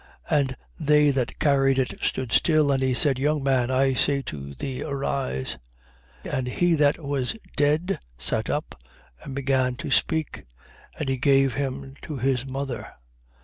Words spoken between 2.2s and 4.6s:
still. And he said: Young man, I say to